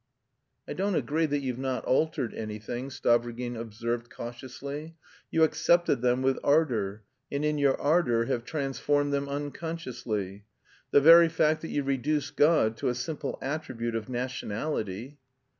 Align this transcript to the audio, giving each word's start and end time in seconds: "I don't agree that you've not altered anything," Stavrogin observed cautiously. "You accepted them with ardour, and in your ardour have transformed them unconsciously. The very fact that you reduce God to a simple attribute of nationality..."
"I 0.67 0.73
don't 0.73 0.95
agree 0.95 1.27
that 1.27 1.41
you've 1.41 1.59
not 1.59 1.85
altered 1.85 2.33
anything," 2.33 2.89
Stavrogin 2.89 3.55
observed 3.55 4.09
cautiously. 4.09 4.95
"You 5.29 5.43
accepted 5.43 6.01
them 6.01 6.23
with 6.23 6.39
ardour, 6.43 7.03
and 7.31 7.45
in 7.45 7.59
your 7.59 7.79
ardour 7.79 8.25
have 8.25 8.43
transformed 8.43 9.13
them 9.13 9.29
unconsciously. 9.29 10.45
The 10.89 11.01
very 11.01 11.29
fact 11.29 11.61
that 11.61 11.67
you 11.69 11.83
reduce 11.83 12.31
God 12.31 12.77
to 12.77 12.89
a 12.89 12.95
simple 12.95 13.37
attribute 13.43 13.93
of 13.93 14.09
nationality..." 14.09 15.19